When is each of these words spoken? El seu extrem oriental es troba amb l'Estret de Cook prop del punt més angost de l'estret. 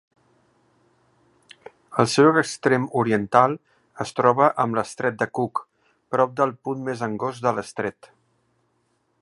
El 2.03 2.09
seu 2.13 2.39
extrem 2.41 2.87
oriental 3.03 3.53
es 4.07 4.15
troba 4.21 4.49
amb 4.65 4.79
l'Estret 4.81 5.21
de 5.23 5.31
Cook 5.41 5.65
prop 6.15 6.37
del 6.41 6.57
punt 6.69 6.85
més 6.89 7.09
angost 7.13 7.47
de 7.49 7.57
l'estret. 7.61 8.15